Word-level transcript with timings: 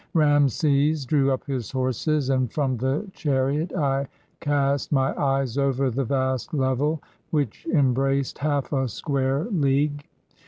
Rameses 0.15 1.05
drew 1.05 1.31
up 1.31 1.45
his 1.45 1.69
horses, 1.69 2.31
and 2.31 2.51
from 2.51 2.75
the 2.75 3.07
chariot 3.13 3.71
I 3.75 4.07
cast 4.39 4.91
my 4.91 5.13
eyes 5.15 5.59
over 5.59 5.91
the 5.91 6.05
vast 6.05 6.55
level, 6.55 7.03
which 7.29 7.67
embraced 7.71 8.39
half 8.39 8.73
a 8.73 8.87
square 8.87 9.43
league. 9.51 10.03